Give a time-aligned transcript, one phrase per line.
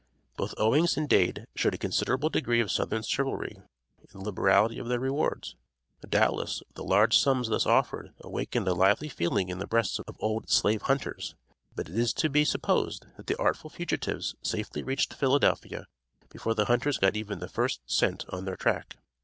[0.35, 3.61] Both Owings and Dade showed a considerable degree of southern chivalry
[4.01, 5.55] in the liberality of their rewards.
[6.09, 10.49] Doubtless, the large sums thus offered awakened a lively feeling in the breasts of old
[10.49, 11.35] slave hunters.
[11.75, 15.85] But it is to be supposed that the artful fugitives safely reached Philadelphia
[16.31, 18.95] before the hunters got even the first scent on their track.